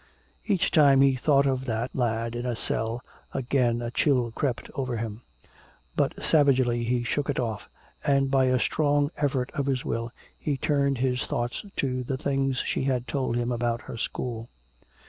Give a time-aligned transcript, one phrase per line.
[0.47, 3.03] Each time he thought of that lad in a cell,
[3.35, 5.21] again a chill crept over him!
[5.95, 7.69] But savagely he shook it off,
[8.03, 12.63] and by a strong effort of his will he turned his thoughts to the things
[12.65, 14.49] she had told him about her school.